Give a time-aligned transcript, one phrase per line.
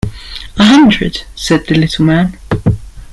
[0.57, 2.35] ‘A hundred,’ said the little man.